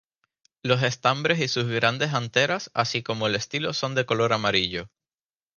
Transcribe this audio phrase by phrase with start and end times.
[0.63, 4.89] Los estambres y sus grandes anteras así como el estilo son de color amarillo.